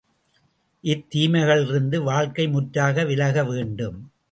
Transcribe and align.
இத் 0.83 1.05
தீமைகளிலிருந்து 1.15 2.03
வாழ்க்கை 2.03 2.47
முற்றாக 2.47 3.05
விலக 3.05 3.43
வேண்டும். 3.43 4.11